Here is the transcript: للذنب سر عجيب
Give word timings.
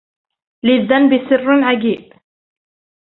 للذنب 0.63 1.29
سر 1.29 1.63
عجيب 1.63 2.11